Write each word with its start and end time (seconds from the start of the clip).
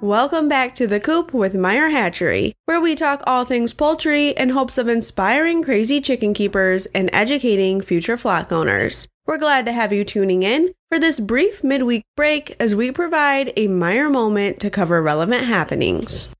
Welcome 0.00 0.48
back 0.48 0.74
to 0.76 0.86
The 0.86 1.00
Coop 1.00 1.34
with 1.34 1.54
Meyer 1.54 1.88
Hatchery, 1.88 2.54
where 2.66 2.80
we 2.80 2.94
talk 2.94 3.22
all 3.26 3.44
things 3.44 3.72
poultry 3.72 4.28
in 4.30 4.50
hopes 4.50 4.78
of 4.78 4.88
inspiring 4.88 5.62
crazy 5.62 6.00
chicken 6.00 6.34
keepers 6.34 6.86
and 6.86 7.10
educating 7.12 7.80
future 7.80 8.16
flock 8.16 8.52
owners. 8.52 9.08
We're 9.26 9.38
glad 9.38 9.66
to 9.66 9.72
have 9.72 9.92
you 9.92 10.04
tuning 10.04 10.42
in 10.42 10.72
for 10.90 10.98
this 10.98 11.18
brief 11.18 11.64
midweek 11.64 12.04
break 12.16 12.54
as 12.60 12.74
we 12.74 12.92
provide 12.92 13.52
a 13.56 13.66
Meyer 13.66 14.10
moment 14.10 14.60
to 14.60 14.70
cover 14.70 15.02
relevant 15.02 15.44
happenings. 15.44 16.32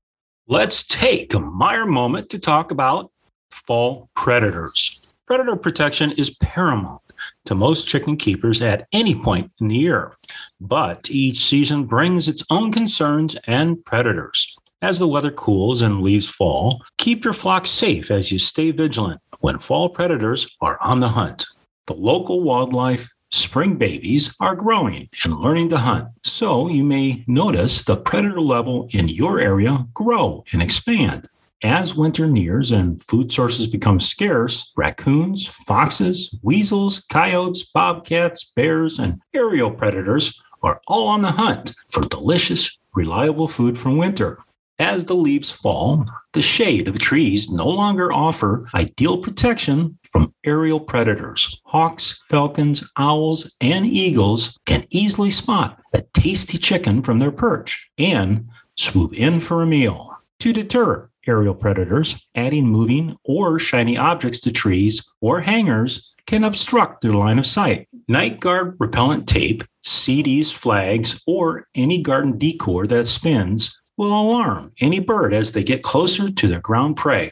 Let's 0.47 0.85
take 0.85 1.33
a 1.33 1.39
Meyer 1.39 1.85
moment 1.85 2.29
to 2.29 2.39
talk 2.39 2.71
about 2.71 3.11
fall 3.49 4.09
predators. 4.15 5.01
Predator 5.27 5.55
protection 5.55 6.11
is 6.11 6.29
paramount 6.29 7.01
to 7.45 7.55
most 7.55 7.87
chicken 7.87 8.15
keepers 8.15 8.61
at 8.61 8.87
any 8.91 9.15
point 9.15 9.51
in 9.59 9.69
the 9.69 9.77
year, 9.77 10.13
but 10.61 11.09
each 11.09 11.39
season 11.39 11.85
brings 11.85 12.27
its 12.27 12.43
own 12.51 12.71
concerns 12.71 13.35
and 13.47 13.83
predators. 13.85 14.55
As 14.83 14.99
the 14.99 15.07
weather 15.07 15.31
cools 15.31 15.81
and 15.81 16.03
leaves 16.03 16.29
fall, 16.29 16.83
keep 16.99 17.23
your 17.23 17.33
flock 17.33 17.65
safe 17.65 18.11
as 18.11 18.31
you 18.31 18.37
stay 18.37 18.69
vigilant 18.69 19.19
when 19.39 19.57
fall 19.57 19.89
predators 19.89 20.55
are 20.61 20.77
on 20.79 20.99
the 20.99 21.09
hunt. 21.09 21.47
The 21.87 21.95
local 21.95 22.41
wildlife 22.41 23.09
spring 23.31 23.77
babies 23.77 24.35
are 24.39 24.55
growing 24.55 25.09
and 25.23 25.39
learning 25.39 25.69
to 25.69 25.77
hunt, 25.77 26.09
so 26.23 26.67
you 26.67 26.83
may 26.83 27.23
notice 27.25 27.83
the 27.83 27.97
predator 27.97 28.41
level 28.41 28.87
in 28.91 29.09
your 29.09 29.39
area 29.39 29.87
grow 29.91 30.43
and 30.51 30.61
expand. 30.61 31.27
As 31.65 31.95
winter 31.95 32.27
nears 32.27 32.71
and 32.71 33.01
food 33.01 33.31
sources 33.31 33.65
become 33.65 33.99
scarce, 33.99 34.71
raccoons, 34.77 35.47
foxes, 35.47 36.37
weasels, 36.43 36.99
coyotes, 37.09 37.63
bobcats, 37.63 38.43
bears, 38.43 38.99
and 38.99 39.19
aerial 39.33 39.71
predators 39.71 40.43
are 40.61 40.79
all 40.85 41.07
on 41.07 41.23
the 41.23 41.31
hunt 41.31 41.73
for 41.89 42.05
delicious, 42.05 42.77
reliable 42.93 43.47
food 43.47 43.79
from 43.79 43.97
winter. 43.97 44.37
As 44.77 45.05
the 45.05 45.15
leaves 45.15 45.49
fall, 45.49 46.05
the 46.33 46.43
shade 46.43 46.87
of 46.87 46.99
trees 46.99 47.49
no 47.49 47.67
longer 47.67 48.13
offer 48.13 48.67
ideal 48.75 49.17
protection 49.17 49.97
from 50.11 50.35
aerial 50.45 50.79
predators. 50.79 51.63
Hawks, 51.65 52.21
falcons, 52.29 52.83
owls, 52.95 53.55
and 53.59 53.87
eagles 53.87 54.59
can 54.67 54.85
easily 54.91 55.31
spot 55.31 55.81
a 55.91 56.03
tasty 56.13 56.59
chicken 56.59 57.01
from 57.01 57.17
their 57.17 57.31
perch 57.31 57.89
and 57.97 58.49
swoop 58.75 59.15
in 59.15 59.39
for 59.39 59.63
a 59.63 59.65
meal. 59.65 60.11
To 60.41 60.53
deter 60.53 61.09
aerial 61.27 61.55
predators, 61.55 62.25
adding 62.35 62.67
moving 62.67 63.17
or 63.23 63.59
shiny 63.59 63.97
objects 63.97 64.39
to 64.41 64.51
trees 64.51 65.03
or 65.21 65.41
hangers 65.41 66.13
can 66.25 66.43
obstruct 66.43 67.01
their 67.01 67.13
line 67.13 67.39
of 67.39 67.45
sight. 67.45 67.87
Night 68.07 68.39
guard 68.39 68.75
repellent 68.79 69.27
tape, 69.27 69.63
CDs, 69.83 70.51
flags, 70.51 71.21
or 71.27 71.67
any 71.75 72.01
garden 72.01 72.37
decor 72.37 72.87
that 72.87 73.07
spins 73.07 73.79
will 73.97 74.13
alarm 74.13 74.73
any 74.79 74.99
bird 74.99 75.33
as 75.33 75.51
they 75.51 75.63
get 75.63 75.83
closer 75.83 76.29
to 76.31 76.47
their 76.47 76.59
ground 76.59 76.97
prey. 76.97 77.31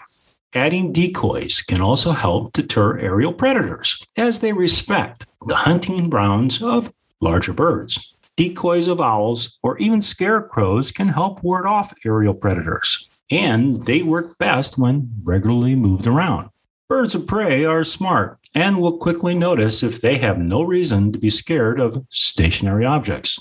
Adding 0.53 0.93
decoys 0.93 1.63
can 1.63 1.81
also 1.81 2.11
help 2.11 2.53
deter 2.53 2.99
aerial 2.99 3.33
predators 3.33 4.05
as 4.15 4.39
they 4.39 4.53
respect 4.53 5.25
the 5.47 5.55
hunting 5.55 6.09
grounds 6.09 6.61
of 6.61 6.93
larger 7.19 7.53
birds. 7.53 8.13
Decoys 8.37 8.87
of 8.87 9.01
owls 9.01 9.57
or 9.63 9.77
even 9.79 10.01
scarecrows 10.01 10.91
can 10.91 11.09
help 11.09 11.43
ward 11.43 11.65
off 11.65 11.93
aerial 12.05 12.33
predators 12.33 13.09
and 13.29 13.85
they 13.85 14.01
work 14.01 14.37
best 14.37 14.77
when 14.77 15.11
regularly 15.23 15.75
moved 15.75 16.07
around. 16.07 16.49
Birds 16.89 17.15
of 17.15 17.25
prey 17.25 17.65
are 17.65 17.83
smart 17.83 18.39
and 18.53 18.79
will 18.79 18.97
quickly 18.97 19.33
notice 19.33 19.81
if 19.81 19.99
they 19.99 20.17
have 20.17 20.37
no 20.37 20.61
reason 20.61 21.11
to 21.11 21.19
be 21.19 21.29
scared 21.29 21.79
of 21.79 22.05
stationary 22.11 22.85
objects. 22.85 23.39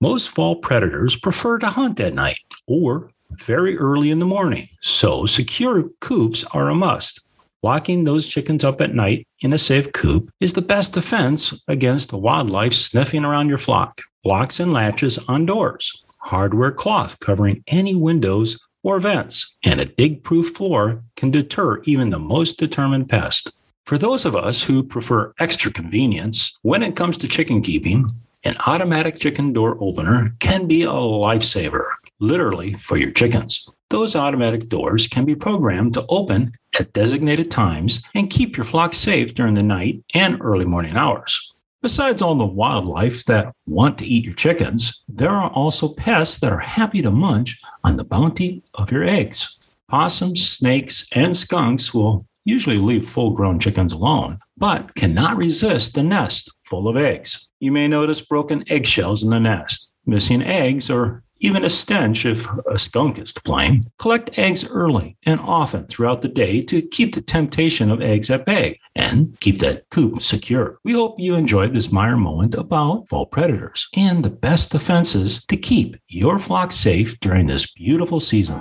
Most 0.00 0.28
fall 0.28 0.56
predators 0.56 1.16
prefer 1.16 1.58
to 1.58 1.70
hunt 1.70 2.00
at 2.00 2.14
night 2.14 2.38
or 2.66 3.10
very 3.30 3.76
early 3.76 4.10
in 4.10 4.18
the 4.18 4.26
morning, 4.26 4.68
so 4.80 5.26
secure 5.26 5.90
coops 6.00 6.44
are 6.52 6.68
a 6.68 6.74
must. 6.74 7.20
Locking 7.62 8.04
those 8.04 8.28
chickens 8.28 8.62
up 8.62 8.80
at 8.80 8.94
night 8.94 9.26
in 9.40 9.52
a 9.52 9.58
safe 9.58 9.92
coop 9.92 10.30
is 10.38 10.52
the 10.52 10.62
best 10.62 10.92
defense 10.92 11.52
against 11.66 12.12
wildlife 12.12 12.74
sniffing 12.74 13.24
around 13.24 13.48
your 13.48 13.58
flock. 13.58 14.02
Locks 14.24 14.60
and 14.60 14.72
latches 14.72 15.18
on 15.26 15.46
doors, 15.46 16.04
hardware 16.18 16.72
cloth 16.72 17.18
covering 17.18 17.64
any 17.66 17.94
windows 17.94 18.58
or 18.86 19.00
vents, 19.00 19.56
and 19.64 19.80
a 19.80 19.84
dig 19.84 20.22
proof 20.22 20.54
floor 20.54 21.02
can 21.16 21.28
deter 21.28 21.82
even 21.82 22.10
the 22.10 22.20
most 22.20 22.56
determined 22.56 23.08
pest. 23.08 23.50
For 23.84 23.98
those 23.98 24.24
of 24.24 24.36
us 24.36 24.62
who 24.62 24.84
prefer 24.84 25.34
extra 25.40 25.72
convenience, 25.72 26.56
when 26.62 26.84
it 26.84 26.94
comes 26.94 27.18
to 27.18 27.26
chicken 27.26 27.62
keeping, 27.62 28.08
an 28.44 28.56
automatic 28.64 29.18
chicken 29.18 29.52
door 29.52 29.76
opener 29.80 30.36
can 30.38 30.68
be 30.68 30.82
a 30.82 31.00
lifesaver, 31.26 31.82
literally 32.20 32.74
for 32.74 32.96
your 32.96 33.10
chickens. 33.10 33.68
Those 33.90 34.14
automatic 34.14 34.68
doors 34.68 35.08
can 35.08 35.24
be 35.24 35.34
programmed 35.34 35.94
to 35.94 36.06
open 36.08 36.52
at 36.78 36.92
designated 36.92 37.50
times 37.50 38.04
and 38.14 38.30
keep 38.30 38.56
your 38.56 38.64
flock 38.64 38.94
safe 38.94 39.34
during 39.34 39.54
the 39.54 39.64
night 39.64 40.04
and 40.14 40.38
early 40.40 40.64
morning 40.64 40.96
hours. 40.96 41.55
Besides 41.86 42.20
all 42.20 42.34
the 42.34 42.44
wildlife 42.44 43.24
that 43.26 43.54
want 43.64 43.96
to 43.98 44.04
eat 44.04 44.24
your 44.24 44.34
chickens, 44.34 45.04
there 45.08 45.30
are 45.30 45.50
also 45.50 45.90
pests 45.94 46.40
that 46.40 46.52
are 46.52 46.58
happy 46.58 47.00
to 47.00 47.12
munch 47.12 47.60
on 47.84 47.96
the 47.96 48.02
bounty 48.02 48.64
of 48.74 48.90
your 48.90 49.04
eggs. 49.04 49.56
Possums, 49.88 50.50
snakes, 50.50 51.06
and 51.12 51.36
skunks 51.36 51.94
will 51.94 52.26
usually 52.44 52.78
leave 52.78 53.08
full 53.08 53.30
grown 53.30 53.60
chickens 53.60 53.92
alone, 53.92 54.40
but 54.56 54.96
cannot 54.96 55.36
resist 55.36 55.94
the 55.94 56.02
nest 56.02 56.52
full 56.64 56.88
of 56.88 56.96
eggs. 56.96 57.50
You 57.60 57.70
may 57.70 57.86
notice 57.86 58.20
broken 58.20 58.64
eggshells 58.68 59.22
in 59.22 59.30
the 59.30 59.38
nest, 59.38 59.92
missing 60.04 60.42
eggs, 60.42 60.90
or 60.90 61.22
even 61.38 61.64
a 61.64 61.70
stench 61.70 62.24
if 62.24 62.46
a 62.66 62.78
skunk 62.78 63.18
is 63.18 63.32
to 63.34 63.42
blame. 63.42 63.80
Collect 63.98 64.38
eggs 64.38 64.64
early 64.64 65.16
and 65.24 65.40
often 65.40 65.86
throughout 65.86 66.22
the 66.22 66.28
day 66.28 66.62
to 66.62 66.82
keep 66.82 67.14
the 67.14 67.20
temptation 67.20 67.90
of 67.90 68.00
eggs 68.00 68.30
at 68.30 68.46
bay 68.46 68.80
and 68.94 69.38
keep 69.40 69.58
that 69.60 69.88
coop 69.90 70.22
secure. 70.22 70.78
We 70.84 70.92
hope 70.92 71.16
you 71.18 71.34
enjoyed 71.34 71.74
this 71.74 71.92
Meyer 71.92 72.16
moment 72.16 72.54
about 72.54 73.08
fall 73.08 73.26
predators 73.26 73.88
and 73.94 74.24
the 74.24 74.30
best 74.30 74.72
defenses 74.72 75.44
to 75.46 75.56
keep 75.56 75.96
your 76.08 76.38
flock 76.38 76.72
safe 76.72 77.18
during 77.20 77.46
this 77.46 77.70
beautiful 77.70 78.20
season. 78.20 78.60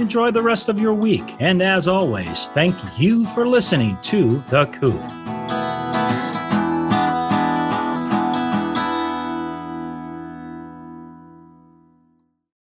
Enjoy 0.00 0.30
the 0.30 0.42
rest 0.42 0.68
of 0.68 0.80
your 0.80 0.94
week. 0.94 1.36
And 1.40 1.62
as 1.62 1.86
always, 1.86 2.46
thank 2.46 2.74
you 2.98 3.26
for 3.26 3.46
listening 3.46 3.98
to 4.02 4.42
The 4.50 4.66
Coop. 4.66 5.19